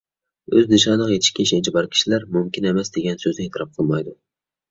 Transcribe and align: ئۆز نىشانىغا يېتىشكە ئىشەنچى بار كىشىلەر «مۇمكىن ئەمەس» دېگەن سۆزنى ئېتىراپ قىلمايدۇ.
ئۆز 0.59 0.69
نىشانىغا 0.69 1.11
يېتىشكە 1.17 1.43
ئىشەنچى 1.43 1.73
بار 1.75 1.89
كىشىلەر 1.91 2.25
«مۇمكىن 2.37 2.67
ئەمەس» 2.69 2.91
دېگەن 2.97 3.21
سۆزنى 3.25 3.45
ئېتىراپ 3.49 3.77
قىلمايدۇ. 3.77 4.17